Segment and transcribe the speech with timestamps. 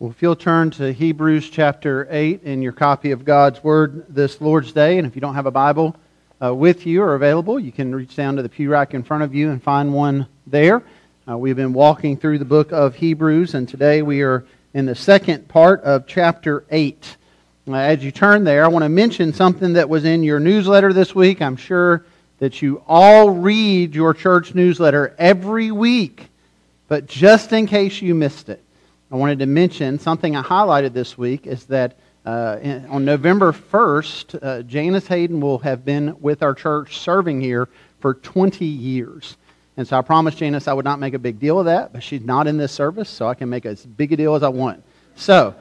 [0.00, 4.40] Well, if you'll turn to Hebrews chapter 8 in your copy of God's Word this
[4.40, 5.96] Lord's Day, and if you don't have a Bible
[6.40, 9.24] uh, with you or available, you can reach down to the pew rack in front
[9.24, 10.84] of you and find one there.
[11.28, 14.94] Uh, we've been walking through the book of Hebrews, and today we are in the
[14.94, 17.16] second part of chapter 8.
[17.66, 20.92] Uh, as you turn there, I want to mention something that was in your newsletter
[20.92, 21.42] this week.
[21.42, 22.06] I'm sure
[22.38, 26.28] that you all read your church newsletter every week,
[26.86, 28.62] but just in case you missed it,
[29.10, 33.52] I wanted to mention something I highlighted this week is that uh, in, on November
[33.52, 39.38] 1st, uh, Janice Hayden will have been with our church serving here for 20 years.
[39.78, 42.02] And so I promised Janice I would not make a big deal of that, but
[42.02, 44.50] she's not in this service, so I can make as big a deal as I
[44.50, 44.84] want.
[45.14, 45.54] So,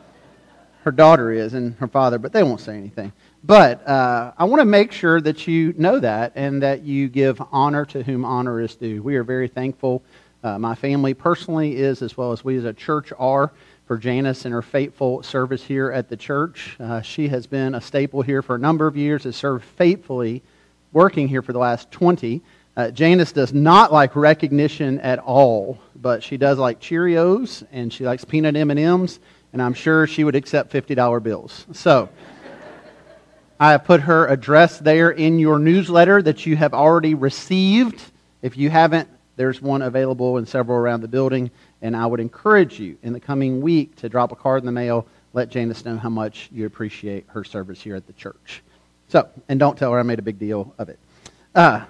[0.84, 3.14] her daughter is and her father, but they won't say anything.
[3.46, 7.42] But uh, I want to make sure that you know that and that you give
[7.52, 9.02] honor to whom honor is due.
[9.02, 10.04] We are very thankful
[10.44, 13.52] uh, my family personally is, as well as we as a church are,
[13.86, 16.76] for Janice and her faithful service here at the church.
[16.80, 20.44] Uh, she has been a staple here for a number of years, has served faithfully,
[20.92, 22.42] working here for the last 20.
[22.76, 28.06] Uh, Janice does not like recognition at all, but she does like Cheerios and she
[28.06, 29.20] likes peanut M&Ms,
[29.54, 31.66] and I'm sure she would accept $50 bills.
[31.72, 32.10] So
[33.60, 38.00] I have put her address there in your newsletter that you have already received.
[38.44, 41.50] If you haven't there's one available and several around the building.
[41.82, 44.72] And I would encourage you in the coming week to drop a card in the
[44.72, 45.08] mail.
[45.34, 48.64] Let Janice know how much you appreciate her service here at the church.
[49.08, 51.00] So, and don't tell her I made a big deal of it.
[51.56, 51.86] Uh,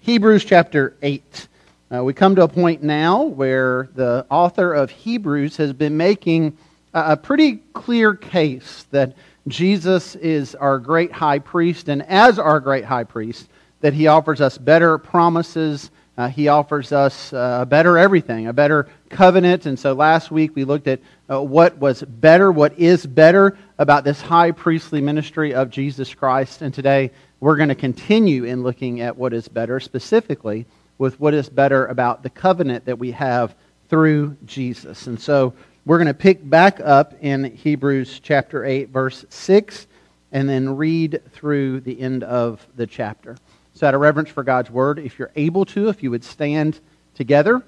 [0.00, 1.48] Hebrews chapter 8.
[1.94, 6.56] Uh, we come to a point now where the author of Hebrews has been making
[6.94, 9.14] a pretty clear case that
[9.48, 13.48] Jesus is our great high priest, and as our great high priest,
[13.80, 18.52] that he offers us better promises uh, he offers us uh, a better everything, a
[18.52, 19.66] better covenant.
[19.66, 24.04] And so last week we looked at uh, what was better, what is better about
[24.04, 26.62] this high priestly ministry of Jesus Christ.
[26.62, 30.66] And today we're going to continue in looking at what is better, specifically
[30.98, 33.56] with what is better about the covenant that we have
[33.88, 35.08] through Jesus.
[35.08, 35.52] And so
[35.84, 39.86] we're going to pick back up in Hebrews chapter 8, verse 6,
[40.30, 43.36] and then read through the end of the chapter.
[43.74, 46.78] So, out of reverence for God's word, if you're able to, if you would stand
[47.14, 47.62] together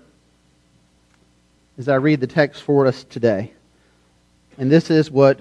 [1.79, 3.53] as I read the text for us today.
[4.57, 5.39] And this is what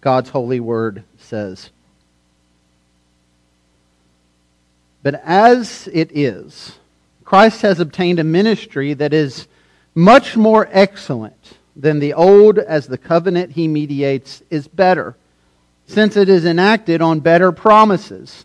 [0.00, 1.70] God's holy word says.
[5.02, 6.78] But as it is,
[7.24, 9.46] Christ has obtained a ministry that is
[9.94, 15.16] much more excellent than the old, as the covenant he mediates is better,
[15.86, 18.44] since it is enacted on better promises.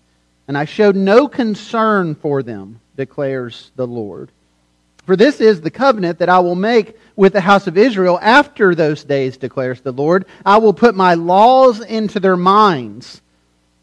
[0.51, 4.33] and I showed no concern for them, declares the Lord.
[5.05, 8.75] For this is the covenant that I will make with the house of Israel after
[8.75, 10.25] those days, declares the Lord.
[10.45, 13.21] I will put my laws into their minds,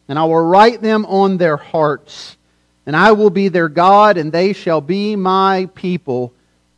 [0.08, 2.36] and I will write them on their hearts.
[2.84, 6.34] And I will be their God, and they shall be my people.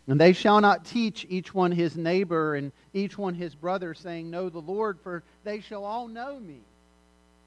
[0.07, 4.31] And they shall not teach each one his neighbor and each one his brother, saying,
[4.31, 6.61] Know the Lord, for they shall all know me,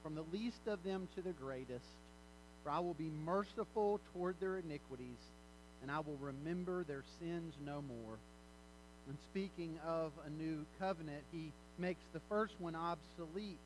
[0.03, 1.85] from the least of them to the greatest.
[2.63, 5.19] For I will be merciful toward their iniquities,
[5.81, 8.17] and I will remember their sins no more.
[9.07, 13.59] And speaking of a new covenant, he makes the first one obsolete.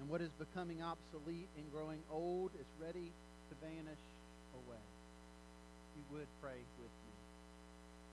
[0.00, 4.02] And what is becoming obsolete and growing old is ready to vanish
[4.66, 4.82] away.
[5.94, 7.14] You would pray with me.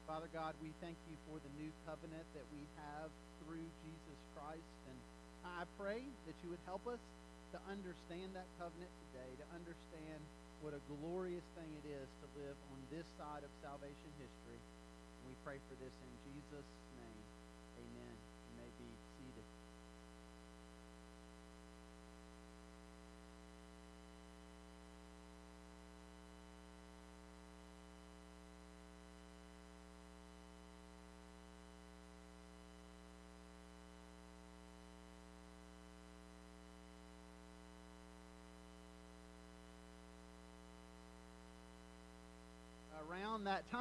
[0.05, 3.09] Father God, we thank you for the new covenant that we have
[3.41, 4.73] through Jesus Christ.
[4.85, 4.97] And
[5.41, 7.01] I pray that you would help us
[7.51, 10.21] to understand that covenant today, to understand
[10.61, 14.59] what a glorious thing it is to live on this side of salvation history.
[14.59, 17.18] And we pray for this in Jesus' name.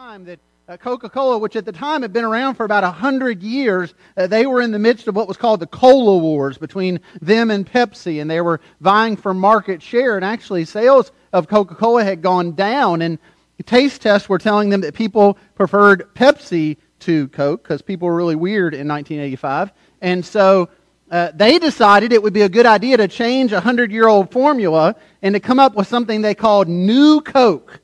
[0.08, 3.43] Time that Uh, Coca Cola, which at the time had been around for about 100
[3.43, 7.00] years, uh, they were in the midst of what was called the Cola Wars between
[7.20, 10.16] them and Pepsi, and they were vying for market share.
[10.16, 13.19] And actually, sales of Coca Cola had gone down, and
[13.66, 18.37] taste tests were telling them that people preferred Pepsi to Coke because people were really
[18.37, 19.72] weird in 1985.
[20.00, 20.70] And so
[21.10, 24.31] uh, they decided it would be a good idea to change a 100 year old
[24.32, 27.81] formula and to come up with something they called New Coke.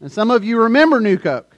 [0.00, 1.53] And some of you remember New Coke.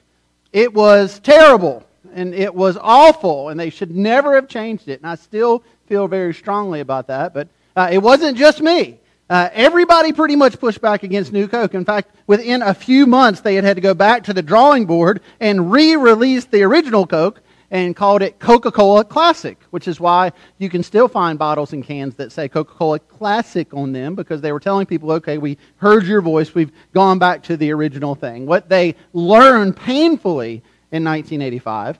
[0.57, 4.99] It was terrible and it was awful, and they should never have changed it.
[4.99, 7.31] And I still feel very strongly about that.
[7.31, 8.99] But uh, it wasn't just me.
[9.29, 11.75] Uh, everybody pretty much pushed back against New Coke.
[11.75, 14.87] In fact, within a few months, they had had to go back to the drawing
[14.87, 17.39] board and re release the original Coke
[17.69, 21.83] and called it Coca Cola Classic, which is why you can still find bottles and
[21.83, 25.57] cans that say Coca Cola Classic on them because they were telling people, okay, we
[25.77, 28.45] heard your voice, we've gone back to the original thing.
[28.45, 31.99] What they learned painfully in 1985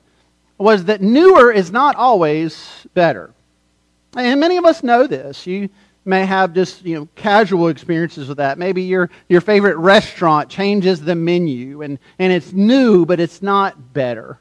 [0.58, 3.32] was that newer is not always better.
[4.16, 5.46] And many of us know this.
[5.46, 5.70] You
[6.06, 8.58] may have just you know casual experiences with that.
[8.58, 13.94] Maybe your your favorite restaurant changes the menu and, and it's new, but it's not
[13.94, 14.40] better.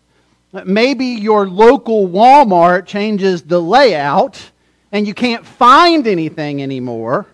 [0.53, 4.51] Maybe your local Walmart changes the layout
[4.93, 7.27] and you can't find anything anymore.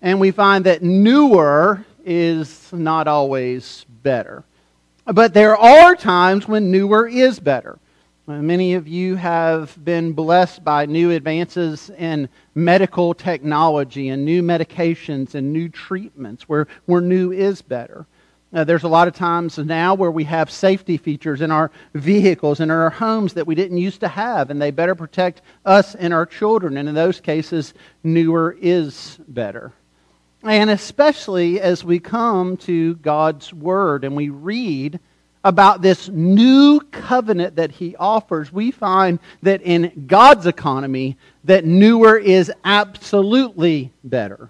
[0.00, 4.44] And we find that newer is not always better.
[5.04, 7.78] But there are times when newer is better.
[8.28, 14.42] Uh, many of you have been blessed by new advances in medical technology and new
[14.42, 18.06] medications and new treatments where, where new is better.
[18.50, 22.70] There's a lot of times now where we have safety features in our vehicles and
[22.70, 26.14] in our homes that we didn't used to have, and they better protect us and
[26.14, 26.78] our children.
[26.78, 29.72] And in those cases, newer is better.
[30.42, 34.98] And especially as we come to God's Word and we read
[35.44, 42.16] about this new covenant that He offers, we find that in God's economy, that newer
[42.16, 44.48] is absolutely better.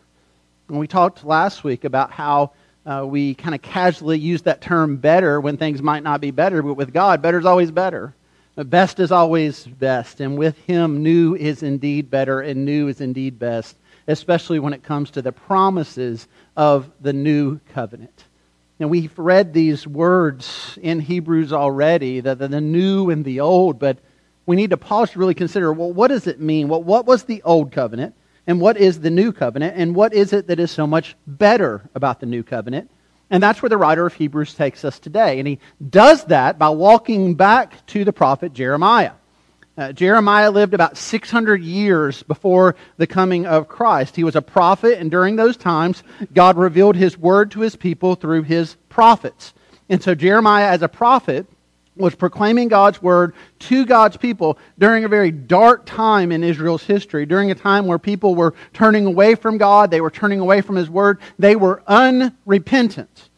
[0.68, 2.52] And we talked last week about how
[2.88, 6.62] uh, we kind of casually use that term better when things might not be better,
[6.62, 8.14] but with God, better is always better.
[8.56, 13.38] Best is always best, and with Him, new is indeed better, and new is indeed
[13.38, 13.76] best,
[14.08, 16.26] especially when it comes to the promises
[16.56, 18.24] of the new covenant.
[18.80, 23.78] Now, we've read these words in Hebrews already, the, the, the new and the old,
[23.78, 23.98] but
[24.46, 26.68] we need to pause to really consider well, what does it mean?
[26.68, 28.14] Well, what was the old covenant?
[28.48, 31.88] And what is the new covenant, and what is it that is so much better
[31.94, 32.90] about the new covenant.
[33.28, 35.38] And that's where the writer of Hebrews takes us today.
[35.38, 39.12] And he does that by walking back to the prophet Jeremiah.
[39.76, 44.16] Uh, Jeremiah lived about 600 years before the coming of Christ.
[44.16, 46.02] He was a prophet, and during those times,
[46.32, 49.52] God revealed his word to his people through his prophets.
[49.90, 51.46] And so, Jeremiah, as a prophet,
[51.98, 57.26] was proclaiming God's word to God's people during a very dark time in Israel's history,
[57.26, 60.76] during a time where people were turning away from God, they were turning away from
[60.76, 63.28] his word, they were unrepentant.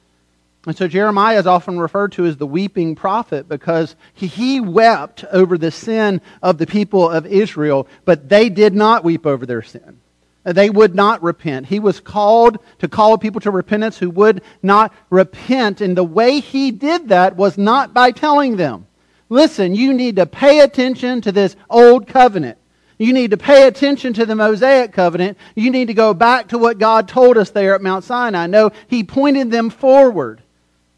[0.67, 5.57] And so Jeremiah is often referred to as the weeping prophet because he wept over
[5.57, 10.01] the sin of the people of Israel, but they did not weep over their sin.
[10.43, 11.67] They would not repent.
[11.67, 15.81] He was called to call people to repentance who would not repent.
[15.81, 18.87] And the way he did that was not by telling them,
[19.29, 22.57] listen, you need to pay attention to this old covenant.
[22.99, 25.39] You need to pay attention to the Mosaic covenant.
[25.55, 28.47] You need to go back to what God told us there at Mount Sinai.
[28.47, 30.43] No, he pointed them forward.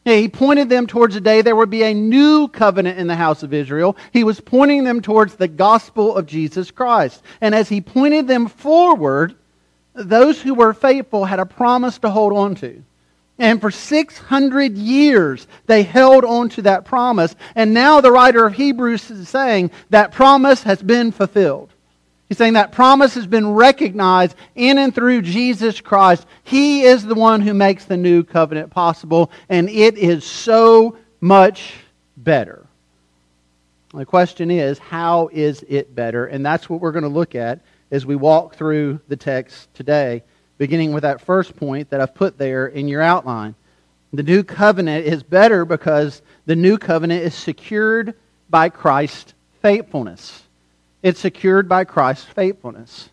[0.05, 3.43] He pointed them towards the day there would be a new covenant in the house
[3.43, 3.97] of Israel.
[4.13, 7.23] He was pointing them towards the gospel of Jesus Christ.
[7.41, 9.37] And as he pointed them forward,
[9.95, 12.83] those who were faithful had a promise to hold on to.
[13.39, 17.35] And for 600 years, they held on to that promise.
[17.55, 21.72] And now the writer of Hebrews is saying that promise has been fulfilled.
[22.33, 26.27] He's saying that promise has been recognized in and through Jesus Christ.
[26.45, 31.75] He is the one who makes the new covenant possible, and it is so much
[32.17, 32.65] better.
[33.93, 36.25] The question is, how is it better?
[36.25, 37.61] And that's what we're going to look at
[37.91, 40.23] as we walk through the text today,
[40.57, 43.55] beginning with that first point that I've put there in your outline.
[44.15, 48.15] The new covenant is better because the new covenant is secured
[48.49, 50.42] by Christ's faithfulness.
[51.03, 53.11] It's secured by Christ's faithfulness.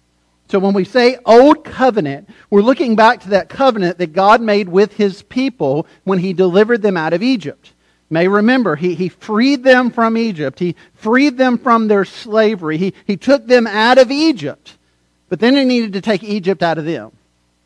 [0.49, 4.67] So when we say old covenant, we're looking back to that covenant that God made
[4.67, 7.73] with his people when he delivered them out of Egypt.
[8.09, 10.57] You may remember, he, he freed them from Egypt.
[10.57, 12.77] He freed them from their slavery.
[12.77, 14.75] He, he took them out of Egypt.
[15.29, 17.11] But then he needed to take Egypt out of them.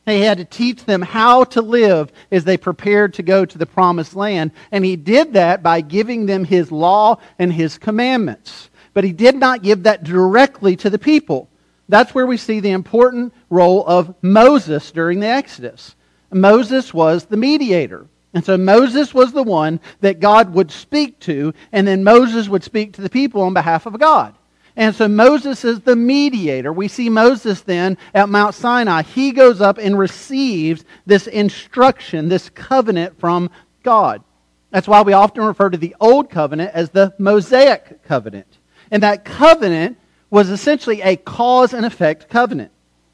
[0.05, 3.65] He had to teach them how to live as they prepared to go to the
[3.65, 4.51] promised land.
[4.69, 8.69] And he did that by giving them his law and his commandments.
[8.93, 11.49] But he did not give that directly to the people.
[11.89, 15.95] That's where we see the important role of Moses during the Exodus.
[16.31, 18.07] Moses was the mediator.
[18.33, 22.63] And so Moses was the one that God would speak to, and then Moses would
[22.63, 24.35] speak to the people on behalf of God.
[24.75, 26.73] And so Moses is the mediator.
[26.73, 29.03] We see Moses then at Mount Sinai.
[29.03, 33.51] He goes up and receives this instruction, this covenant from
[33.83, 34.23] God.
[34.71, 38.47] That's why we often refer to the Old Covenant as the Mosaic Covenant.
[38.93, 39.97] And that covenant
[40.29, 42.71] was essentially a cause and effect covenant.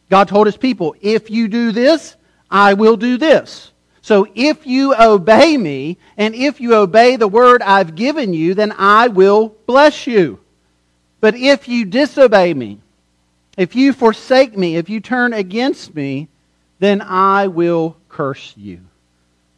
[0.10, 2.18] God told his people, if you do this,
[2.52, 3.72] I will do this.
[4.02, 8.74] So if you obey me, and if you obey the word I've given you, then
[8.78, 10.42] I will bless you.
[11.22, 12.80] But if you disobey me,
[13.56, 16.28] if you forsake me, if you turn against me,
[16.80, 18.82] then I will curse you.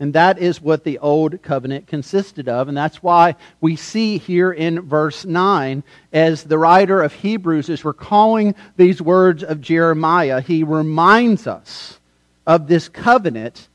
[0.01, 2.67] And that is what the old covenant consisted of.
[2.67, 7.85] And that's why we see here in verse 9, as the writer of Hebrews is
[7.85, 11.99] recalling these words of Jeremiah, he reminds us
[12.47, 13.67] of this covenant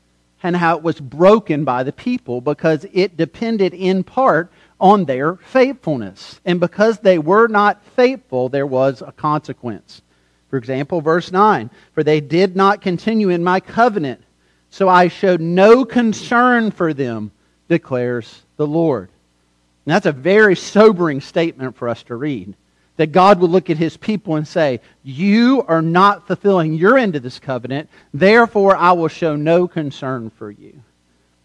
[0.43, 5.37] and how it was broken by the people because it depended in part on their
[5.37, 6.41] faithfulness.
[6.43, 10.01] And because they were not faithful, there was a consequence.
[10.49, 14.23] For example, verse 9 For they did not continue in my covenant,
[14.69, 17.31] so I showed no concern for them,
[17.67, 19.09] declares the Lord.
[19.85, 22.55] And that's a very sobering statement for us to read.
[22.97, 27.15] That God will look at his people and say, You are not fulfilling your end
[27.15, 30.81] of this covenant, therefore I will show no concern for you.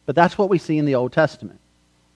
[0.07, 1.61] But that's what we see in the Old Testament.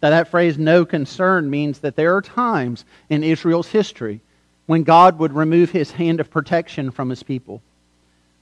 [0.03, 4.21] Now, that phrase, no concern, means that there are times in Israel's history
[4.67, 7.63] when God would remove his hand of protection from his people.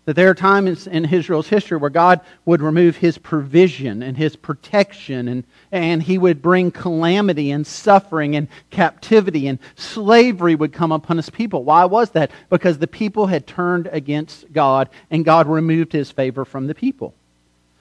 [0.06, 4.36] That there are times in Israel's history where God would remove his provision and his
[4.36, 10.92] protection, and, and he would bring calamity and suffering and captivity, and slavery would come
[10.92, 11.64] upon his people.
[11.64, 12.30] Why was that?
[12.50, 17.14] Because the people had turned against God, and God removed his favor from the people.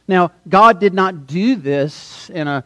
[0.07, 2.63] Now, God did not do this in a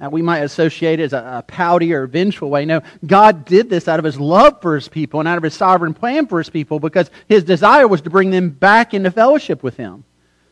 [0.00, 2.64] now, we might associate it as a, a pouty or vengeful way.
[2.64, 5.54] No, God did this out of his love for his people and out of his
[5.54, 9.62] sovereign plan for his people because his desire was to bring them back into fellowship
[9.62, 10.04] with him.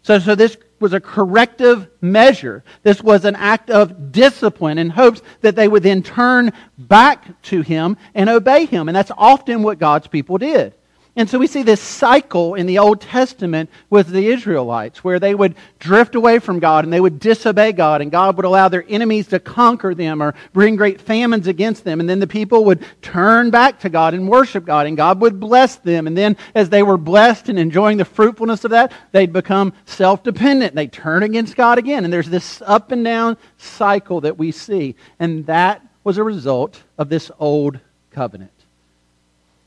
[0.02, 2.62] So, so this was a corrective measure.
[2.82, 7.62] This was an act of discipline in hopes that they would then turn back to
[7.62, 8.88] him and obey him.
[8.88, 10.74] And that's often what God's people did.
[11.14, 15.34] And so we see this cycle in the Old Testament with the Israelites where they
[15.34, 18.84] would drift away from God and they would disobey God and God would allow their
[18.88, 22.00] enemies to conquer them or bring great famines against them.
[22.00, 25.38] And then the people would turn back to God and worship God and God would
[25.38, 26.06] bless them.
[26.06, 30.74] And then as they were blessed and enjoying the fruitfulness of that, they'd become self-dependent.
[30.74, 32.04] They turn against God again.
[32.04, 34.96] And there's this up and down cycle that we see.
[35.18, 38.61] And that was a result of this old covenant.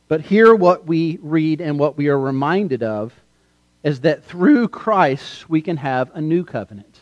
[0.07, 3.13] But here, what we read and what we are reminded of
[3.83, 6.99] is that through Christ we can have a new covenant.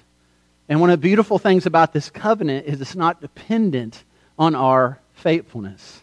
[0.70, 4.04] And one of the beautiful things about this covenant is it's not dependent
[4.40, 6.02] on our faithfulness.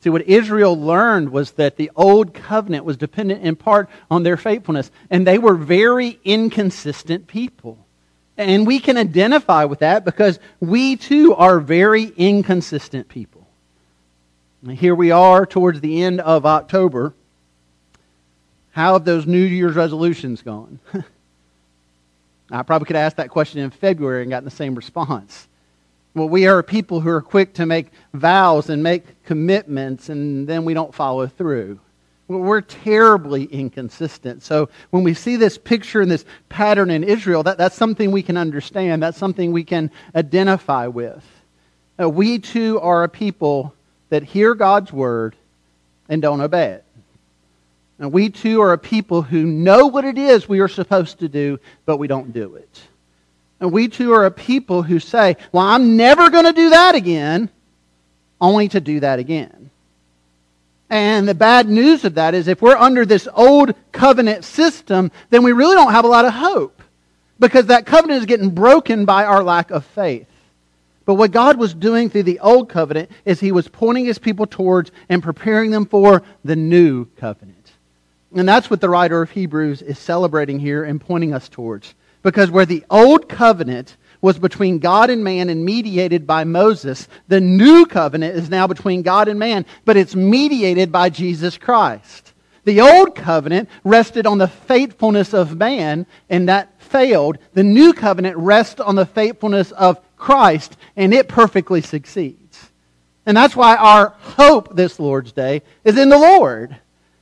[0.00, 4.36] See, what Israel learned was that the old covenant was dependent in part on their
[4.36, 7.78] faithfulness, and they were very inconsistent people.
[8.36, 13.41] And we can identify with that because we too are very inconsistent people.
[14.70, 17.14] Here we are towards the end of October.
[18.70, 20.78] How have those New Year's resolutions gone?
[22.50, 25.48] I probably could ask that question in February and gotten the same response.
[26.14, 30.46] Well, we are a people who are quick to make vows and make commitments, and
[30.46, 31.80] then we don't follow through.
[32.28, 34.44] We're terribly inconsistent.
[34.44, 38.22] So when we see this picture and this pattern in Israel, that, that's something we
[38.22, 39.02] can understand.
[39.02, 41.24] That's something we can identify with.
[41.98, 43.74] We too are a people
[44.12, 45.34] that hear God's word
[46.06, 46.84] and don't obey it.
[47.98, 51.28] And we too are a people who know what it is we are supposed to
[51.28, 52.82] do, but we don't do it.
[53.58, 56.94] And we too are a people who say, Well, I'm never going to do that
[56.94, 57.48] again,
[58.38, 59.70] only to do that again.
[60.90, 65.42] And the bad news of that is if we're under this old covenant system, then
[65.42, 66.82] we really don't have a lot of hope
[67.38, 70.26] because that covenant is getting broken by our lack of faith.
[71.04, 74.46] But what God was doing through the old covenant is he was pointing his people
[74.46, 77.72] towards and preparing them for the new covenant.
[78.34, 81.94] And that's what the writer of Hebrews is celebrating here and pointing us towards.
[82.22, 87.40] Because where the old covenant was between God and man and mediated by Moses, the
[87.40, 92.32] new covenant is now between God and man, but it's mediated by Jesus Christ.
[92.64, 97.38] The old covenant rested on the faithfulness of man, and that failed.
[97.54, 102.70] The new covenant rests on the faithfulness of Christ, and it perfectly succeeds.
[103.26, 106.76] And that's why our hope this Lord's Day is in the Lord.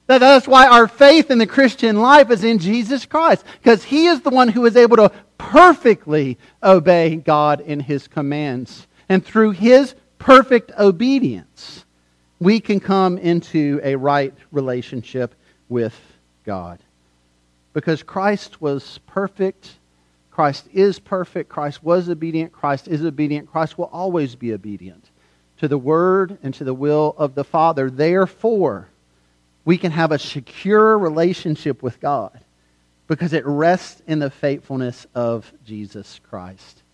[0.07, 4.21] That's why our faith in the Christian life is in Jesus Christ, because He is
[4.21, 8.87] the one who is able to perfectly obey God in His commands.
[9.09, 11.87] And through His perfect obedience,
[12.38, 15.35] we can come into a right relationship
[15.71, 15.99] with
[16.45, 16.80] God.
[17.73, 19.71] Because Christ was perfect,
[20.41, 25.11] Christ is perfect, Christ was obedient, Christ is obedient, Christ will always be obedient
[25.59, 27.91] to the word and to the will of the Father.
[27.91, 28.89] Therefore,
[29.67, 32.41] we can have a secure relationship with God
[33.07, 36.85] because it rests in the faithfulness of Jesus Christ.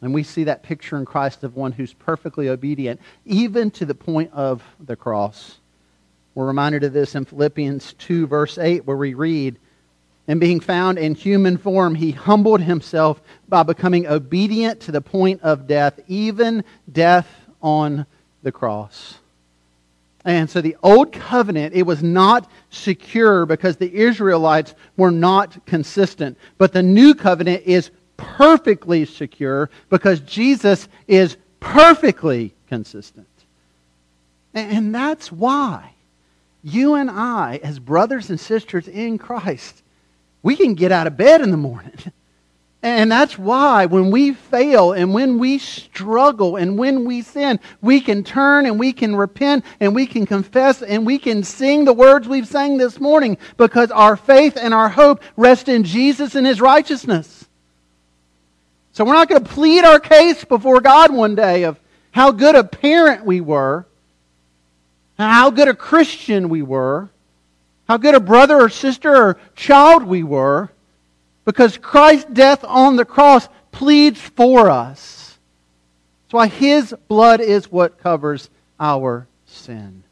[0.00, 3.94] And we see that picture in Christ of one who's perfectly obedient, even to the
[3.94, 5.58] point of the cross.
[6.34, 9.58] We're reminded of this in Philippians 2, verse 8, where we read,
[10.30, 15.40] And being found in human form, he humbled himself by becoming obedient to the point
[15.42, 17.26] of death, even death
[17.60, 18.06] on
[18.44, 19.18] the cross.
[20.24, 26.38] And so the old covenant, it was not secure because the Israelites were not consistent.
[26.58, 33.26] But the new covenant is perfectly secure because Jesus is perfectly consistent.
[34.54, 35.94] And that's why
[36.62, 39.82] you and I, as brothers and sisters in Christ,
[40.42, 42.12] we can get out of bed in the morning
[42.82, 48.00] And that's why when we fail and when we struggle and when we sin, we
[48.00, 51.92] can turn and we can repent and we can confess and we can sing the
[51.92, 56.46] words we've sang this morning because our faith and our hope rest in Jesus and
[56.46, 57.44] his righteousness.
[58.92, 61.78] So we're not going to plead our case before God one day of
[62.12, 63.86] how good a parent we were,
[65.18, 67.10] how good a Christian we were,
[67.90, 70.70] how good a brother or sister or child we were.
[71.44, 75.36] Because Christ's death on the cross pleads for us.
[76.22, 80.04] That's why his blood is what covers our sin.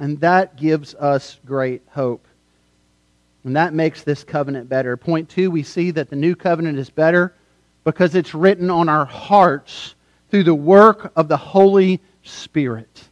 [0.00, 2.26] And that gives us great hope.
[3.44, 4.96] And that makes this covenant better.
[4.96, 7.34] Point two, we see that the new covenant is better
[7.84, 9.94] because it's written on our hearts
[10.30, 13.07] through the work of the Holy Spirit.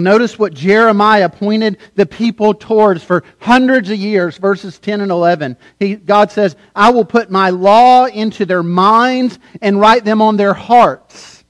[0.00, 5.56] Notice what Jeremiah pointed the people towards for hundreds of years, verses 10 and 11.
[5.78, 10.36] He, God says, I will put my law into their minds and write them on
[10.36, 11.44] their hearts.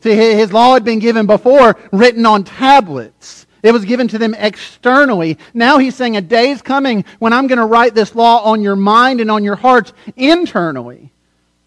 [0.00, 3.46] See, his law had been given before, written on tablets.
[3.62, 5.38] It was given to them externally.
[5.54, 8.62] Now he's saying a day is coming when I'm going to write this law on
[8.62, 11.12] your mind and on your hearts internally.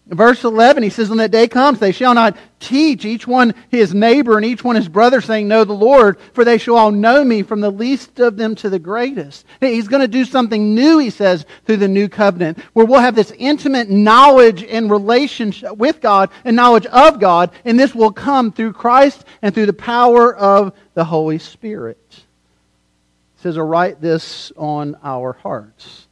[0.08, 3.92] Verse 11, he says, When that day comes, they shall not teach each one his
[3.92, 7.24] neighbor and each one his brother, saying, Know the Lord, for they shall all know
[7.24, 9.44] me, from the least of them to the greatest.
[9.58, 13.16] He's going to do something new, he says, through the new covenant, where we'll have
[13.16, 18.52] this intimate knowledge and relationship with God and knowledge of God, and this will come
[18.52, 21.98] through Christ and through the power of the Holy Spirit.
[22.10, 26.06] He says, Write this on our hearts.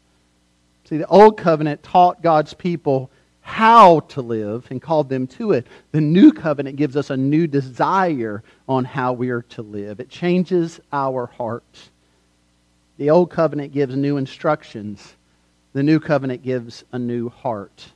[0.86, 3.12] See, the old covenant taught God's people
[3.46, 5.66] how to live and called them to it.
[5.92, 10.00] The new covenant gives us a new desire on how we are to live.
[10.00, 11.90] It changes our hearts.
[12.96, 15.14] The old covenant gives new instructions.
[15.74, 17.92] The new covenant gives a new heart.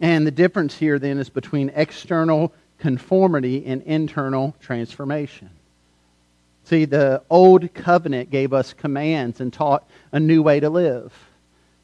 [0.00, 5.50] And the difference here then is between external conformity and internal transformation.
[6.62, 11.12] See, the old covenant gave us commands and taught a new way to live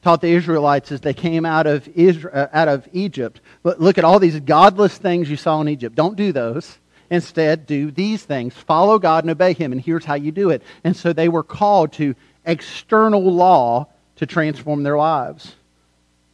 [0.07, 3.40] taught the Israelites as they came out of, Israel, uh, out of Egypt.
[3.64, 5.97] But look at all these godless things you saw in Egypt.
[5.97, 6.79] Don't do those.
[7.11, 8.55] Instead, do these things.
[8.55, 10.62] Follow God and obey Him, and here's how you do it.
[10.85, 12.14] And so they were called to
[12.45, 15.57] external law to transform their lives.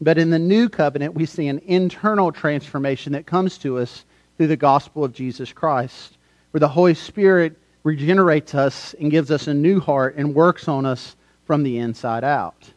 [0.03, 4.05] But in the new covenant, we see an internal transformation that comes to us
[4.37, 6.19] through the gospel of Jesus Christ,
[6.51, 10.85] where the Holy Spirit regenerates us and gives us a new heart and works on
[10.85, 12.71] us from the inside out.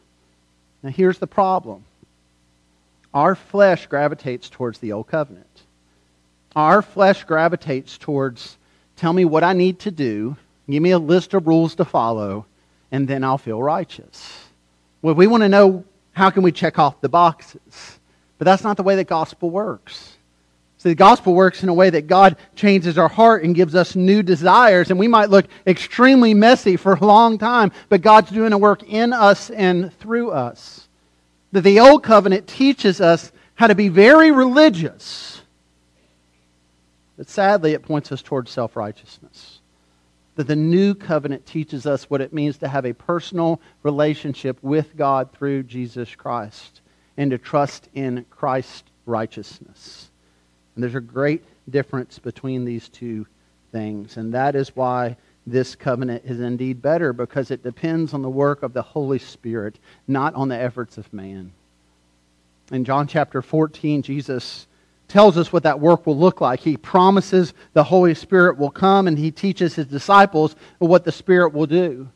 [0.86, 1.84] Now, here's the problem
[3.12, 5.62] our flesh gravitates towards the old covenant.
[6.54, 8.56] Our flesh gravitates towards
[8.94, 10.36] tell me what I need to do,
[10.70, 12.46] give me a list of rules to follow,
[12.92, 14.44] and then I'll feel righteous.
[15.02, 17.98] Well, we want to know how can we check off the boxes.
[18.38, 20.15] But that's not the way the gospel works.
[20.86, 24.22] The gospel works in a way that God changes our heart and gives us new
[24.22, 24.88] desires.
[24.88, 28.84] And we might look extremely messy for a long time, but God's doing a work
[28.84, 30.86] in us and through us.
[31.50, 35.42] That the old covenant teaches us how to be very religious.
[37.16, 39.58] But sadly, it points us towards self righteousness.
[40.36, 44.96] that the new covenant teaches us what it means to have a personal relationship with
[44.96, 46.80] God through Jesus Christ
[47.16, 50.05] and to trust in Christ's righteousness.
[50.76, 53.26] And there's a great difference between these two
[53.72, 54.16] things.
[54.16, 58.62] And that is why this covenant is indeed better, because it depends on the work
[58.62, 61.52] of the Holy Spirit, not on the efforts of man.
[62.70, 64.66] In John chapter 14, Jesus
[65.08, 66.60] tells us what that work will look like.
[66.60, 71.52] He promises the Holy Spirit will come, and he teaches his disciples what the Spirit
[71.52, 72.08] will do.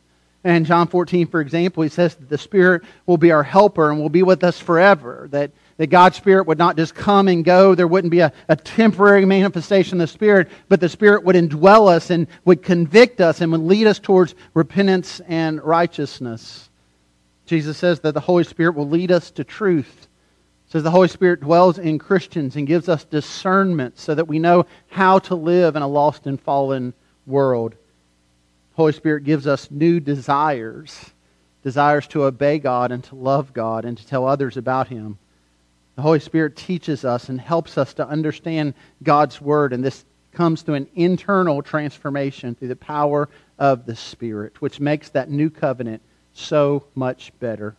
[0.43, 4.01] And John 14, for example, he says that the Spirit will be our helper and
[4.01, 5.29] will be with us forever.
[5.31, 7.75] That that God's Spirit would not just come and go.
[7.75, 11.89] There wouldn't be a, a temporary manifestation of the Spirit, but the Spirit would indwell
[11.89, 16.69] us and would convict us and would lead us towards repentance and righteousness.
[17.45, 20.07] Jesus says that the Holy Spirit will lead us to truth.
[20.67, 24.65] says the Holy Spirit dwells in Christians and gives us discernment so that we know
[24.87, 26.93] how to live in a lost and fallen
[27.25, 27.73] world.
[27.73, 31.11] The Holy Spirit gives us new desires,
[31.61, 35.17] desires to obey God and to love God and to tell others about Him.
[36.01, 40.63] The Holy Spirit teaches us and helps us to understand God's Word, and this comes
[40.63, 46.01] through an internal transformation through the power of the Spirit, which makes that new covenant
[46.33, 47.75] so much better.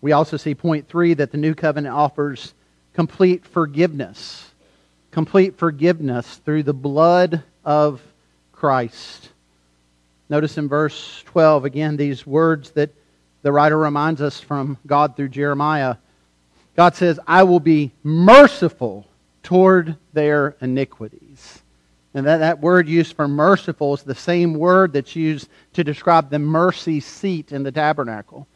[0.00, 2.54] We also see, point three, that the new covenant offers
[2.94, 4.50] complete forgiveness.
[5.10, 8.00] Complete forgiveness through the blood of
[8.52, 9.28] Christ.
[10.30, 12.88] Notice in verse 12, again, these words that
[13.42, 15.96] the writer reminds us from God through Jeremiah.
[16.76, 19.06] God says, I will be merciful
[19.42, 21.62] toward their iniquities.
[22.14, 26.30] And that, that word used for merciful is the same word that's used to describe
[26.30, 28.46] the mercy seat in the tabernacle.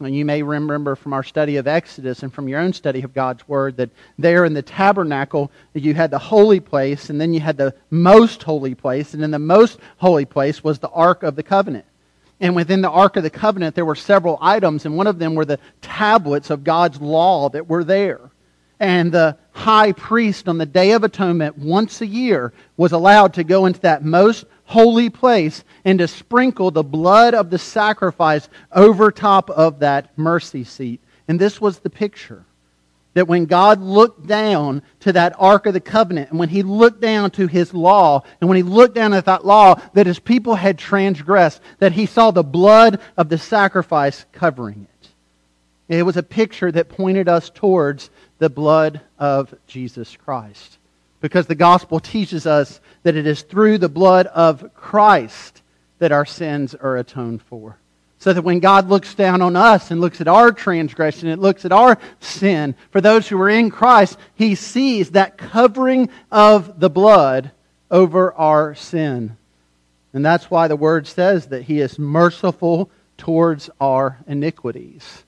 [0.00, 3.14] And you may remember from our study of Exodus and from your own study of
[3.14, 7.40] God's Word that there in the tabernacle you had the holy place and then you
[7.40, 9.14] had the most holy place.
[9.14, 11.84] And in the most holy place was the Ark of the Covenant.
[12.40, 15.34] And within the Ark of the Covenant, there were several items, and one of them
[15.34, 18.30] were the tablets of God's law that were there.
[18.80, 23.44] And the high priest on the Day of Atonement, once a year, was allowed to
[23.44, 29.10] go into that most holy place and to sprinkle the blood of the sacrifice over
[29.10, 31.00] top of that mercy seat.
[31.26, 32.44] And this was the picture
[33.18, 37.00] that when God looked down to that Ark of the Covenant, and when he looked
[37.00, 40.54] down to his law, and when he looked down at that law that his people
[40.54, 45.08] had transgressed, that he saw the blood of the sacrifice covering it.
[45.98, 50.78] It was a picture that pointed us towards the blood of Jesus Christ.
[51.20, 55.62] Because the gospel teaches us that it is through the blood of Christ
[55.98, 57.78] that our sins are atoned for.
[58.20, 61.64] So that when God looks down on us and looks at our transgression, it looks
[61.64, 66.90] at our sin, for those who are in Christ, he sees that covering of the
[66.90, 67.52] blood
[67.90, 69.36] over our sin.
[70.12, 75.22] And that's why the word says that he is merciful towards our iniquities,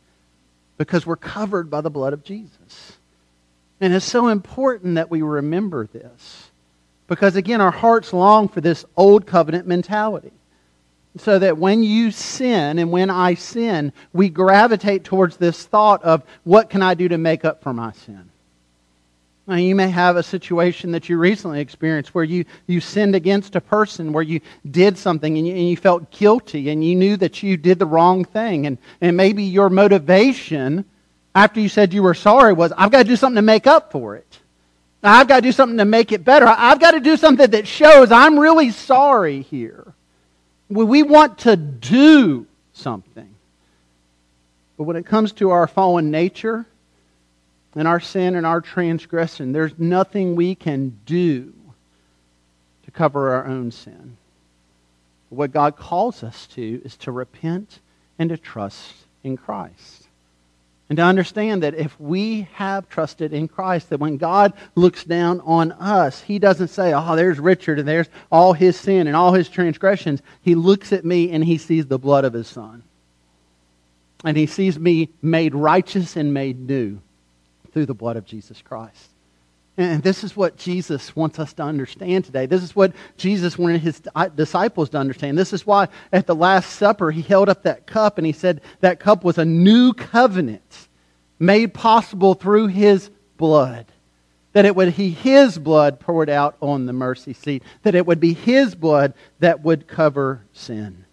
[0.76, 2.96] because we're covered by the blood of Jesus.
[3.80, 6.50] And it's so important that we remember this,
[7.06, 10.32] because again, our hearts long for this old covenant mentality
[11.16, 16.22] so that when you sin and when I sin, we gravitate towards this thought of
[16.44, 18.30] what can I do to make up for my sin?
[19.46, 23.56] Now, you may have a situation that you recently experienced where you, you sinned against
[23.56, 27.16] a person, where you did something and you, and you felt guilty and you knew
[27.16, 28.66] that you did the wrong thing.
[28.66, 30.84] And, and maybe your motivation
[31.34, 33.90] after you said you were sorry was, I've got to do something to make up
[33.90, 34.38] for it.
[35.02, 36.46] I've got to do something to make it better.
[36.46, 39.94] I've got to do something that shows I'm really sorry here.
[40.70, 43.34] We want to do something.
[44.78, 46.64] But when it comes to our fallen nature
[47.74, 51.52] and our sin and our transgression, there's nothing we can do
[52.84, 54.16] to cover our own sin.
[55.28, 57.80] What God calls us to is to repent
[58.18, 59.99] and to trust in Christ.
[60.90, 65.40] And to understand that if we have trusted in Christ, that when God looks down
[65.42, 69.32] on us, He doesn't say, oh, there's Richard and there's all his sin and all
[69.32, 70.20] his transgressions.
[70.42, 72.82] He looks at me and He sees the blood of His Son.
[74.24, 77.00] And He sees me made righteous and made new
[77.72, 79.09] through the blood of Jesus Christ.
[79.80, 82.44] And this is what Jesus wants us to understand today.
[82.44, 84.02] This is what Jesus wanted his
[84.34, 85.38] disciples to understand.
[85.38, 88.60] This is why at the Last Supper he held up that cup and he said
[88.80, 90.88] that cup was a new covenant
[91.38, 93.86] made possible through his blood.
[94.52, 97.62] That it would be his blood poured out on the mercy seat.
[97.82, 101.06] That it would be his blood that would cover sin.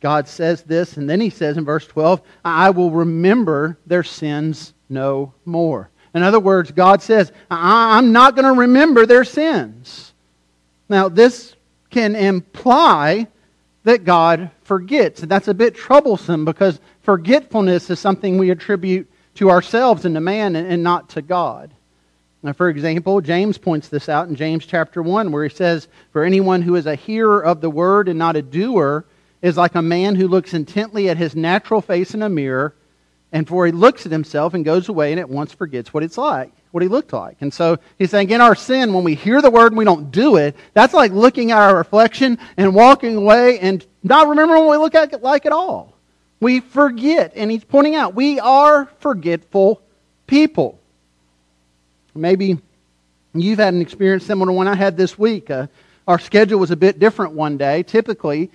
[0.00, 4.74] God says this, and then he says in verse 12, I will remember their sins
[4.90, 5.88] no more.
[6.16, 10.12] In other words, God says, I'm not going to remember their sins.
[10.88, 11.54] Now, this
[11.90, 13.26] can imply
[13.84, 15.22] that God forgets.
[15.22, 20.20] And that's a bit troublesome because forgetfulness is something we attribute to ourselves and to
[20.20, 21.70] man and not to God.
[22.42, 26.24] Now, for example, James points this out in James chapter 1, where he says, For
[26.24, 29.04] anyone who is a hearer of the word and not a doer
[29.42, 32.74] is like a man who looks intently at his natural face in a mirror,
[33.36, 36.16] and for he looks at himself and goes away and at once forgets what it's
[36.16, 37.36] like, what he looked like.
[37.42, 40.10] And so he's saying, in our sin, when we hear the word and we don't
[40.10, 44.70] do it, that's like looking at our reflection and walking away and not remembering what
[44.70, 45.98] we look at, like at all.
[46.40, 47.32] We forget.
[47.36, 49.82] And he's pointing out, we are forgetful
[50.26, 50.80] people.
[52.14, 52.58] Maybe
[53.34, 55.50] you've had an experience similar to one I had this week.
[55.50, 55.66] Uh,
[56.08, 57.82] our schedule was a bit different one day.
[57.82, 58.50] Typically,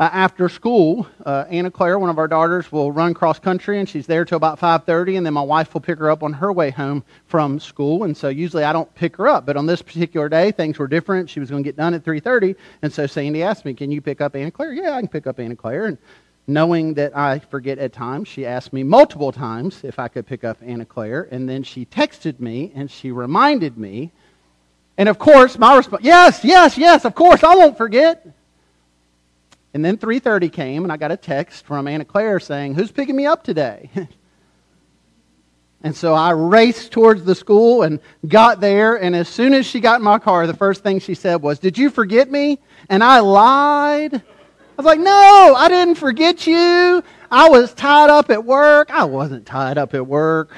[0.00, 3.86] uh, after school, uh, Anna Claire, one of our daughters, will run cross country, and
[3.86, 6.50] she's there till about 5:30, and then my wife will pick her up on her
[6.50, 8.04] way home from school.
[8.04, 10.88] And so usually I don't pick her up, but on this particular day, things were
[10.88, 11.28] different.
[11.28, 14.00] She was going to get done at 3:30, and so Sandy asked me, "Can you
[14.00, 15.84] pick up Anna Claire?" Yeah, I can pick up Anna Claire.
[15.84, 15.98] And
[16.46, 20.44] knowing that I forget at times, she asked me multiple times if I could pick
[20.44, 24.12] up Anna Claire, and then she texted me and she reminded me.
[24.96, 28.26] And of course, my response, yes, yes, yes, of course, I won't forget.
[29.72, 33.14] And then 3:30 came and I got a text from Anna Claire saying, "Who's picking
[33.16, 33.90] me up today?"
[35.82, 39.80] and so I raced towards the school and got there and as soon as she
[39.80, 43.04] got in my car, the first thing she said was, "Did you forget me?" And
[43.04, 44.14] I lied.
[44.14, 44.22] I
[44.76, 47.02] was like, "No, I didn't forget you.
[47.30, 48.90] I was tied up at work.
[48.90, 50.52] I wasn't tied up at work."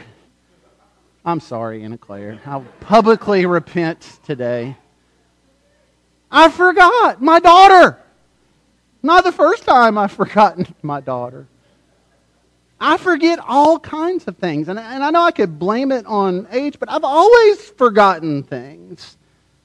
[1.25, 2.41] I'm sorry, Anna Claire.
[2.47, 4.77] I'll publicly repent today.
[6.33, 8.02] I forgot my daughter.
[9.03, 11.47] Not the first time I've forgotten my daughter.
[12.81, 14.69] I forget all kinds of things.
[14.69, 19.17] And, and I know I could blame it on age, but I've always forgotten things.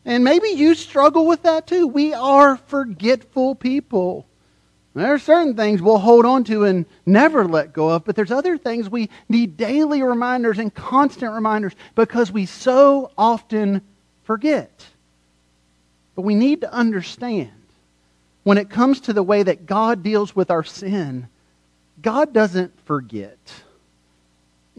[0.05, 1.87] And maybe you struggle with that too.
[1.87, 4.27] We are forgetful people.
[4.93, 8.31] There are certain things we'll hold on to and never let go of, but there's
[8.31, 13.81] other things we need daily reminders and constant reminders because we so often
[14.23, 14.85] forget.
[16.15, 17.51] But we need to understand
[18.47, 21.27] when it comes to the way that God deals with our sin,
[22.01, 23.37] God doesn't forget.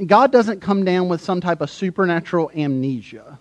[0.07, 3.39] God doesn't come down with some type of supernatural amnesia.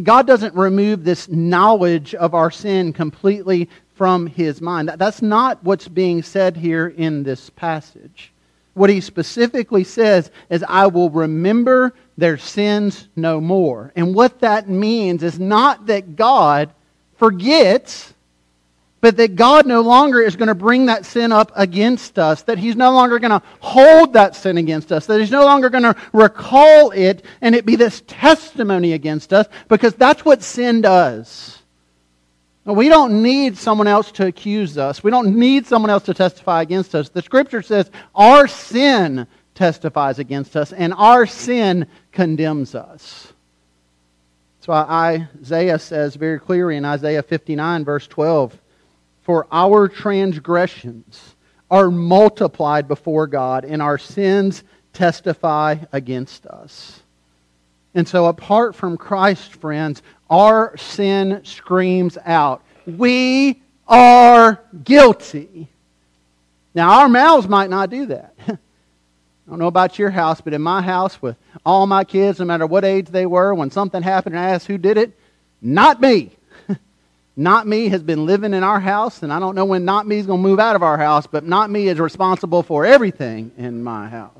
[0.00, 4.88] God doesn't remove this knowledge of our sin completely from his mind.
[4.88, 8.32] That's not what's being said here in this passage.
[8.74, 13.90] What he specifically says is, I will remember their sins no more.
[13.96, 16.72] And what that means is not that God
[17.16, 18.13] forgets
[19.04, 22.56] but that God no longer is going to bring that sin up against us, that
[22.56, 25.82] He's no longer going to hold that sin against us, that He's no longer going
[25.82, 31.58] to recall it and it be this testimony against us, because that's what sin does.
[32.64, 35.04] We don't need someone else to accuse us.
[35.04, 37.10] We don't need someone else to testify against us.
[37.10, 43.34] The Scripture says our sin testifies against us, and our sin condemns us.
[44.60, 48.62] That's why Isaiah says very clearly in Isaiah 59, verse 12
[49.24, 51.34] for our transgressions
[51.70, 57.00] are multiplied before God, and our sins testify against us.
[57.94, 65.68] And so, apart from Christ, friends, our sin screams out, We are guilty.
[66.74, 68.34] Now, our mouths might not do that.
[68.48, 72.46] I don't know about your house, but in my house, with all my kids, no
[72.46, 75.12] matter what age they were, when something happened and I asked who did it,
[75.62, 76.32] not me.
[77.36, 80.18] Not Me has been living in our house, and I don't know when Not Me
[80.18, 83.50] is going to move out of our house, but Not Me is responsible for everything
[83.58, 84.30] in my house.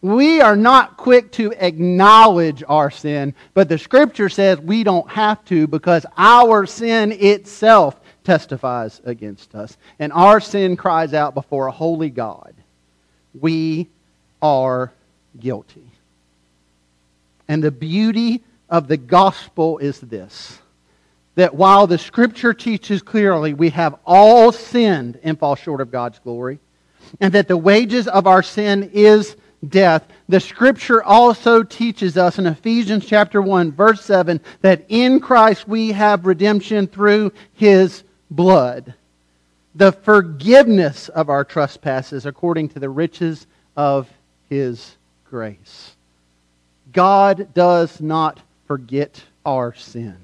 [0.00, 5.44] We are not quick to acknowledge our sin, but the Scripture says we don't have
[5.46, 9.76] to because our sin itself testifies against us.
[9.98, 12.54] And our sin cries out before a holy God.
[13.40, 13.88] We
[14.40, 14.92] are
[15.40, 15.90] guilty.
[17.48, 20.60] And the beauty of the gospel is this
[21.38, 26.18] that while the scripture teaches clearly we have all sinned and fall short of God's
[26.18, 26.58] glory,
[27.20, 29.36] and that the wages of our sin is
[29.68, 35.68] death, the scripture also teaches us in Ephesians chapter 1 verse 7 that in Christ
[35.68, 38.94] we have redemption through his blood,
[39.76, 43.46] the forgiveness of our trespasses according to the riches
[43.76, 44.08] of
[44.48, 44.96] his
[45.30, 45.94] grace.
[46.92, 50.16] God does not forget our sin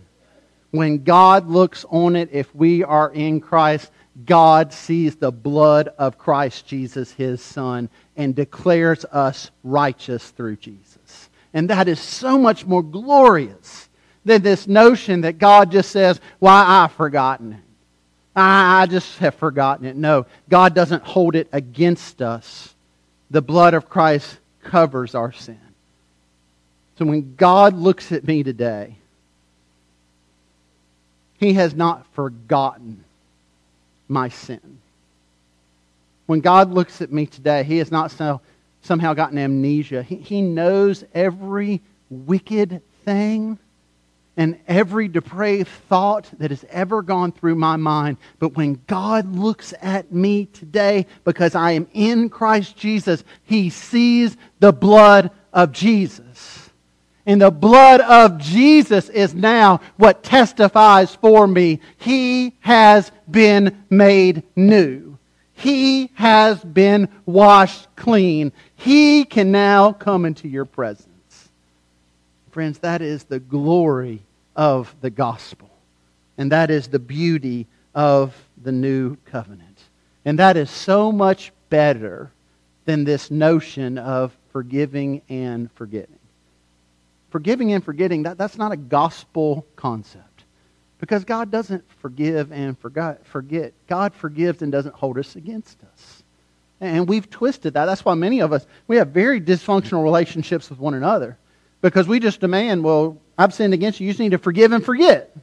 [0.74, 3.92] when God looks on it, if we are in Christ,
[4.26, 11.28] God sees the blood of Christ Jesus, his Son, and declares us righteous through Jesus.
[11.52, 13.88] And that is so much more glorious
[14.24, 17.60] than this notion that God just says, Why, I've forgotten it.
[18.34, 19.94] I just have forgotten it.
[19.94, 22.74] No, God doesn't hold it against us.
[23.30, 25.60] The blood of Christ covers our sin.
[26.98, 28.96] So when God looks at me today,
[31.44, 33.04] He has not forgotten
[34.08, 34.78] my sin.
[36.24, 38.40] When God looks at me today, He has not so,
[38.80, 40.02] somehow gotten amnesia.
[40.02, 43.58] He, he knows every wicked thing
[44.38, 48.16] and every depraved thought that has ever gone through my mind.
[48.38, 54.34] But when God looks at me today, because I am in Christ Jesus, He sees
[54.60, 56.63] the blood of Jesus.
[57.26, 61.80] And the blood of Jesus is now what testifies for me.
[61.96, 65.18] He has been made new.
[65.54, 68.52] He has been washed clean.
[68.76, 71.08] He can now come into your presence.
[72.50, 74.20] Friends, that is the glory
[74.54, 75.70] of the gospel.
[76.36, 79.80] And that is the beauty of the new covenant.
[80.24, 82.30] And that is so much better
[82.84, 86.13] than this notion of forgiving and forgetting.
[87.34, 90.44] Forgiving and forgetting, that, that's not a gospel concept.
[91.00, 93.72] Because God doesn't forgive and forgot, forget.
[93.88, 96.22] God forgives and doesn't hold us against us.
[96.80, 97.86] And we've twisted that.
[97.86, 101.36] That's why many of us, we have very dysfunctional relationships with one another
[101.82, 104.06] because we just demand, well, I've sinned against you.
[104.06, 105.36] You just need to forgive and forget.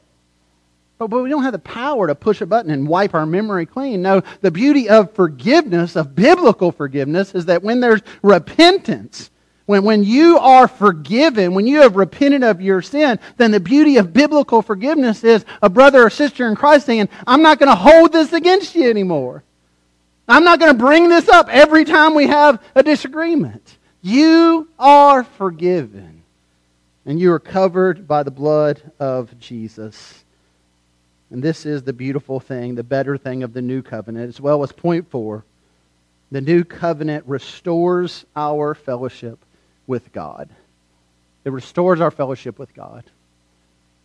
[0.96, 3.66] But, but we don't have the power to push a button and wipe our memory
[3.66, 4.00] clean.
[4.00, 9.28] No, the beauty of forgiveness, of biblical forgiveness, is that when there's repentance,
[9.66, 13.96] when, when you are forgiven, when you have repented of your sin, then the beauty
[13.96, 17.76] of biblical forgiveness is a brother or sister in Christ saying, I'm not going to
[17.76, 19.44] hold this against you anymore.
[20.28, 23.78] I'm not going to bring this up every time we have a disagreement.
[24.02, 26.22] You are forgiven
[27.06, 30.24] and you are covered by the blood of Jesus.
[31.30, 34.62] And this is the beautiful thing, the better thing of the new covenant, as well
[34.62, 35.44] as point four.
[36.30, 39.38] The new covenant restores our fellowship
[39.92, 40.48] with God.
[41.44, 43.04] It restores our fellowship with God.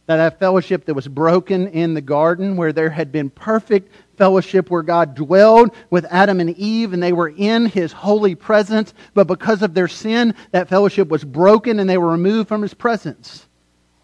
[0.07, 4.69] That, that fellowship that was broken in the garden, where there had been perfect fellowship
[4.69, 9.27] where God dwelled with Adam and Eve and they were in his holy presence, but
[9.27, 13.47] because of their sin, that fellowship was broken and they were removed from his presence.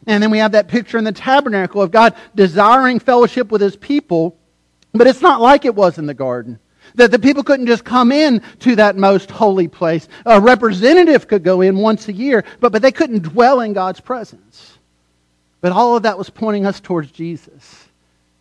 [0.08, 3.76] And then we have that picture in the tabernacle of God desiring fellowship with his
[3.76, 4.38] people,
[4.94, 6.60] but it's not like it was in the garden.
[6.96, 10.08] That the people couldn't just come in to that most holy place.
[10.26, 14.00] A representative could go in once a year, but, but they couldn't dwell in God's
[14.00, 14.78] presence.
[15.62, 17.88] But all of that was pointing us towards Jesus.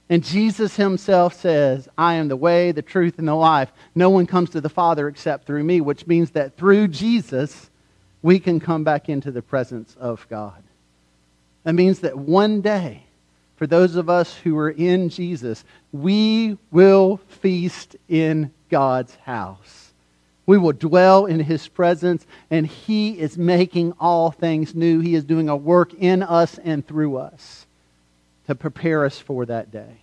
[0.09, 3.73] And Jesus himself says, I am the way, the truth, and the life.
[3.95, 7.71] No one comes to the Father except through me, which means that through Jesus,
[8.21, 10.63] we can come back into the presence of God.
[11.65, 13.05] That means that one day,
[13.63, 19.93] for those of us who are in Jesus, we will feast in God's house.
[20.47, 24.99] We will dwell in his presence, and he is making all things new.
[24.99, 27.65] He is doing a work in us and through us
[28.49, 29.95] to prepare us for that day.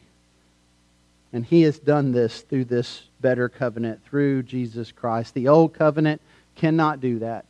[1.34, 5.34] And he has done this through this better covenant, through Jesus Christ.
[5.34, 6.22] The old covenant
[6.56, 7.43] cannot do that.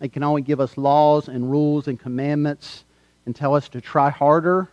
[0.00, 2.82] It can only give us laws and rules and commandments
[3.24, 4.68] and tell us to try harder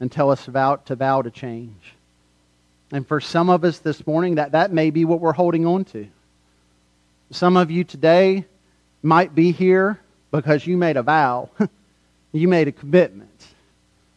[0.00, 1.94] and tell us about to vow to change.
[2.92, 5.84] And for some of us this morning, that, that may be what we're holding on
[5.86, 6.08] to.
[7.30, 8.46] Some of you today
[9.02, 11.50] might be here because you made a vow.
[12.32, 13.28] you made a commitment.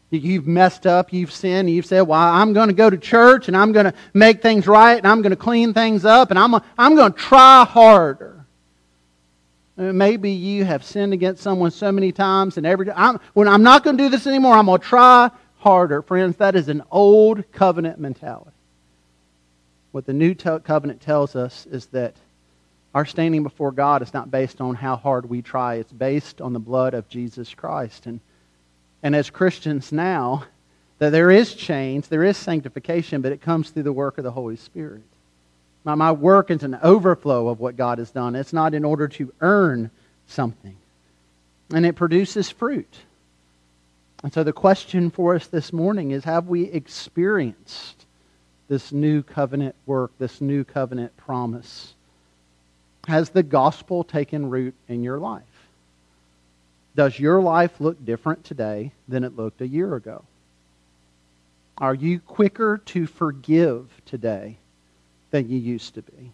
[0.09, 3.55] You've messed up, you've sinned, you've said, Well, I'm going to go to church and
[3.55, 6.53] I'm going to make things right and I'm going to clean things up and I'm,
[6.77, 8.45] I'm going to try harder.
[9.77, 13.63] Uh, maybe you have sinned against someone so many times and every I'm, when I'm
[13.63, 16.01] not going to do this anymore, I'm going to try harder.
[16.01, 18.51] Friends, that is an old covenant mentality.
[19.91, 22.15] What the new covenant tells us is that
[22.93, 26.53] our standing before God is not based on how hard we try, it's based on
[26.53, 28.05] the blood of Jesus Christ.
[28.05, 28.19] And
[29.03, 30.45] and as Christians now,
[30.99, 34.31] that there is change, there is sanctification, but it comes through the work of the
[34.31, 35.01] Holy Spirit.
[35.83, 38.35] My, my work is an overflow of what God has done.
[38.35, 39.89] It's not in order to earn
[40.27, 40.75] something.
[41.73, 42.93] And it produces fruit.
[44.23, 48.05] And so the question for us this morning is have we experienced
[48.67, 51.93] this new covenant work, this new covenant promise?
[53.07, 55.43] Has the gospel taken root in your life?
[56.95, 60.23] Does your life look different today than it looked a year ago?
[61.77, 64.57] Are you quicker to forgive today
[65.31, 66.31] than you used to be?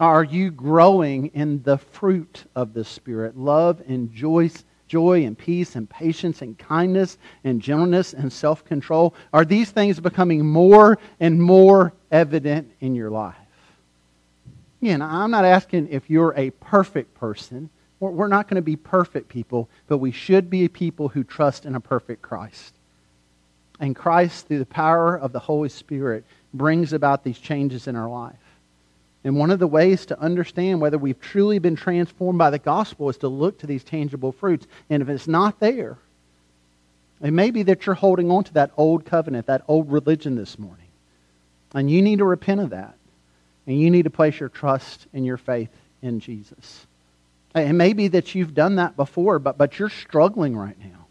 [0.00, 3.36] Are you growing in the fruit of the Spirit?
[3.36, 4.50] Love and joy,
[4.92, 9.14] joy and peace and patience and kindness and gentleness and self control?
[9.32, 13.34] Are these things becoming more and more evident in your life?
[14.82, 17.70] Again, I'm not asking if you're a perfect person.
[18.00, 21.74] We're not going to be perfect people, but we should be people who trust in
[21.74, 22.74] a perfect Christ.
[23.80, 28.10] And Christ, through the power of the Holy Spirit, brings about these changes in our
[28.10, 28.41] life.
[29.24, 33.08] And one of the ways to understand whether we've truly been transformed by the gospel
[33.08, 34.66] is to look to these tangible fruits.
[34.90, 35.96] And if it's not there,
[37.20, 40.58] it may be that you're holding on to that old covenant, that old religion this
[40.58, 40.78] morning.
[41.72, 42.94] And you need to repent of that.
[43.66, 45.70] And you need to place your trust and your faith
[46.02, 46.86] in Jesus.
[47.54, 51.06] It may be that you've done that before, but, but you're struggling right now.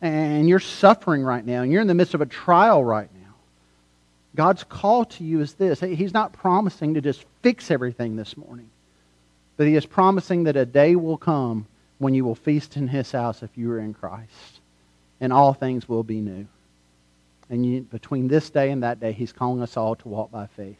[0.00, 1.62] And you're suffering right now.
[1.62, 3.34] And you're in the midst of a trial right now.
[4.34, 8.70] God's call to you is this He's not promising to just fix everything this morning,
[9.58, 11.66] but He is promising that a day will come
[11.98, 14.60] when you will feast in His house if you are in Christ,
[15.20, 16.46] and all things will be new.
[17.50, 20.46] And you, between this day and that day, He's calling us all to walk by
[20.46, 20.78] faith.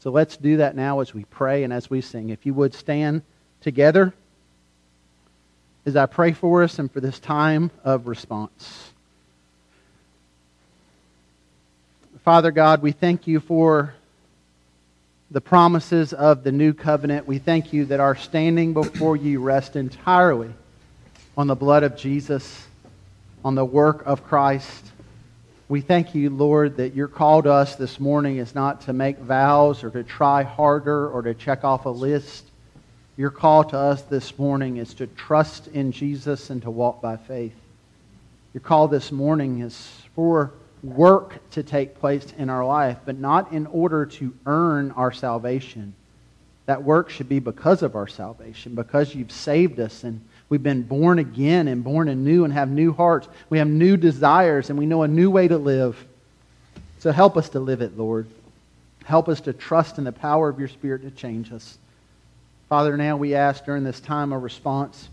[0.00, 2.30] So let's do that now as we pray and as we sing.
[2.30, 3.20] If you would stand
[3.60, 4.14] together
[5.84, 8.90] as I pray for us and for this time of response.
[12.24, 13.92] Father God, we thank you for
[15.34, 17.26] the promises of the new covenant.
[17.26, 20.54] We thank you that our standing before you rests entirely
[21.36, 22.68] on the blood of Jesus,
[23.44, 24.92] on the work of Christ.
[25.68, 29.18] We thank you, Lord, that your call to us this morning is not to make
[29.18, 32.44] vows or to try harder or to check off a list.
[33.16, 37.16] Your call to us this morning is to trust in Jesus and to walk by
[37.16, 37.56] faith.
[38.52, 40.52] Your call this morning is for
[40.84, 45.94] work to take place in our life, but not in order to earn our salvation.
[46.66, 50.82] That work should be because of our salvation, because you've saved us and we've been
[50.82, 53.28] born again and born anew and have new hearts.
[53.50, 56.02] We have new desires and we know a new way to live.
[56.98, 58.26] So help us to live it, Lord.
[59.04, 61.76] Help us to trust in the power of your Spirit to change us.
[62.70, 65.08] Father, now we ask during this time of response,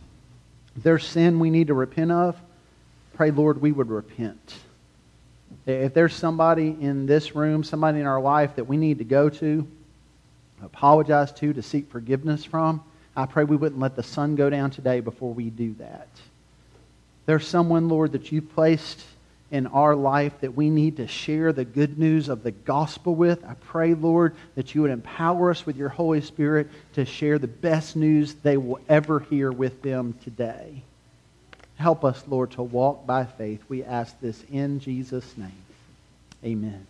[0.77, 2.37] if there's sin we need to repent of,
[3.13, 4.55] pray, Lord, we would repent.
[5.65, 9.29] If there's somebody in this room, somebody in our life that we need to go
[9.29, 9.67] to,
[10.63, 12.83] apologize to, to seek forgiveness from,
[13.15, 16.07] I pray we wouldn't let the sun go down today before we do that.
[17.25, 19.03] There's someone, Lord, that you placed
[19.51, 23.43] in our life that we need to share the good news of the gospel with.
[23.43, 27.47] I pray, Lord, that you would empower us with your Holy Spirit to share the
[27.47, 30.83] best news they will ever hear with them today.
[31.81, 33.63] Help us, Lord, to walk by faith.
[33.67, 35.63] We ask this in Jesus' name.
[36.45, 36.85] Amen.